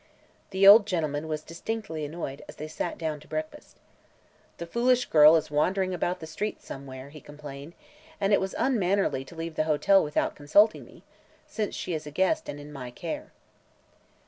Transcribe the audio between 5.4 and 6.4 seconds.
wandering about the